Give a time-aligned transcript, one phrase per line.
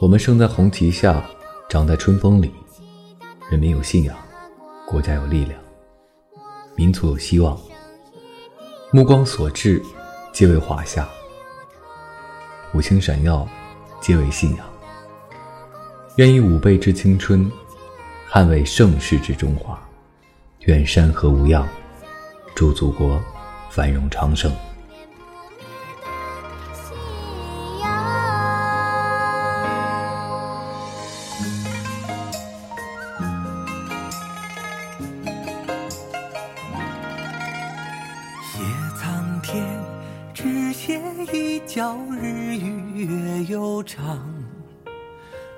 [0.00, 1.22] 我们生在红旗下，
[1.68, 2.50] 长在春风里。
[3.50, 4.16] 人民有信仰，
[4.86, 5.60] 国家有力量，
[6.74, 7.54] 民族有希望。
[8.92, 9.82] 目光所至，
[10.32, 11.04] 皆为华夏；
[12.72, 13.46] 五星闪耀，
[14.00, 14.66] 皆为信仰。
[16.16, 17.52] 愿以五辈之青春，
[18.26, 19.78] 捍卫盛世之中华。
[20.60, 21.68] 愿山河无恙，
[22.54, 23.22] 祝祖国
[23.68, 24.50] 繁荣昌盛。
[39.42, 39.64] 天
[40.34, 41.00] 只写
[41.32, 44.18] 一角日与月悠长，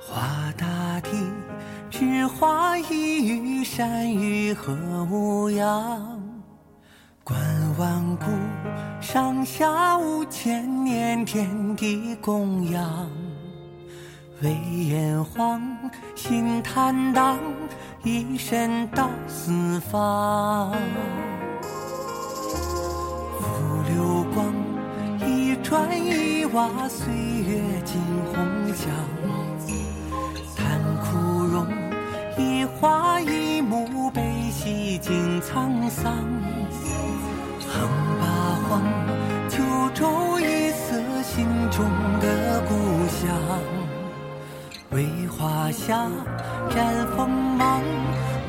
[0.00, 1.10] 画大地，
[1.90, 4.74] 只画一隅山与河
[5.10, 6.20] 无恙。
[7.24, 7.38] 观
[7.78, 8.24] 万古
[9.00, 13.10] 上下五千年，天地供养。
[14.40, 15.60] 为炎黄，
[16.14, 17.38] 心坦荡，
[18.02, 20.72] 一身到四方。
[25.68, 28.00] 穿一瓦，岁月浸
[28.32, 28.88] 红墙；
[30.56, 31.66] 叹枯荣，
[32.38, 36.14] 一花一木，悲喜尽沧桑。
[37.68, 37.86] 横
[38.18, 38.24] 八
[38.66, 38.82] 荒，
[39.50, 39.58] 九
[39.92, 41.84] 州一色，心中
[42.18, 42.74] 的故
[43.06, 43.28] 乡。
[44.92, 46.08] 为华夏
[46.70, 47.82] 绽锋芒，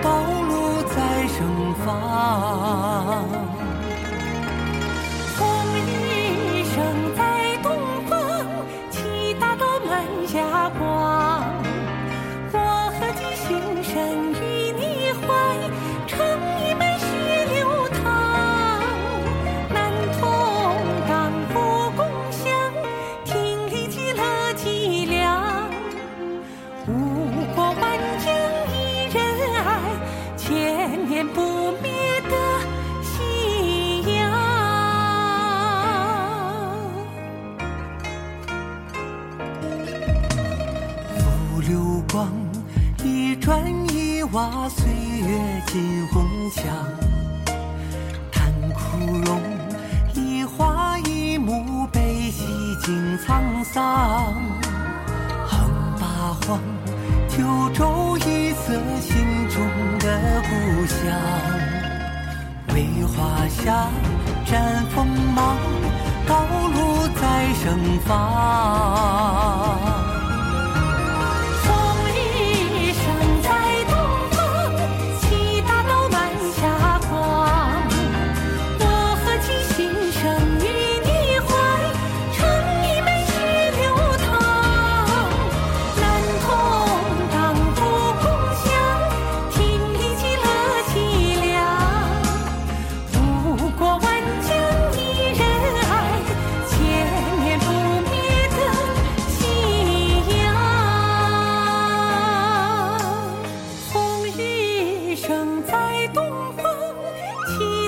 [0.02, 0.10] 道
[0.48, 3.69] 路再盛放。
[42.12, 42.28] 光
[43.04, 43.64] 一砖
[43.94, 46.66] 一瓦，岁月尽红墙；
[48.32, 49.40] 叹枯荣，
[50.16, 52.46] 一花一木，悲喜
[52.84, 54.34] 尽沧桑。
[55.48, 55.70] 横
[56.00, 56.06] 八
[56.42, 56.60] 荒，
[57.28, 59.64] 九州一色，心中
[60.00, 60.50] 的故
[60.88, 60.98] 乡。
[62.74, 63.88] 为华夏
[64.46, 65.58] 绽锋芒，
[66.28, 66.44] 道
[66.74, 69.59] 路在盛放。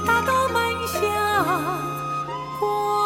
[0.05, 0.99] 大道满霞
[2.59, 3.00] 光。